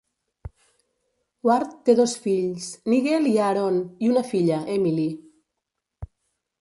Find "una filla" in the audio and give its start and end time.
4.15-4.59